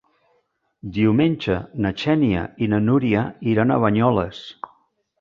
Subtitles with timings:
[0.95, 4.45] Diumenge na Xènia i na Núria iran a Banyoles.